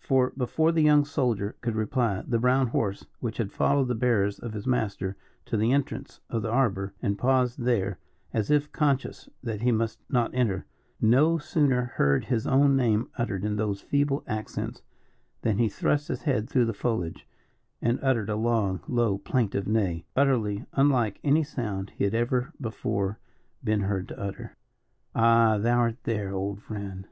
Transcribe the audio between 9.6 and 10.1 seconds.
he must